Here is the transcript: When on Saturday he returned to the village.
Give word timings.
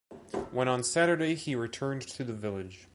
When 0.51 0.67
on 0.67 0.81
Saturday 0.83 1.35
he 1.35 1.53
returned 1.53 2.01
to 2.07 2.23
the 2.23 2.33
village. 2.33 2.87